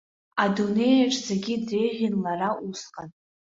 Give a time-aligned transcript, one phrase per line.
[0.43, 3.09] Адунеиаҿ зегьы дреиӷьын лара усҟан.